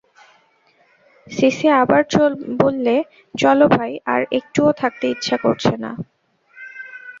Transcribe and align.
CC 1.27 1.67
আবার 1.81 2.01
বললে, 2.61 2.95
চলো 3.35 3.65
ভাই, 3.75 3.91
আর 4.05 4.21
একটুও 4.31 4.71
থাকতে 4.81 5.05
ইচ্ছে 5.07 5.35
করছে 5.37 5.73
না। 5.77 5.91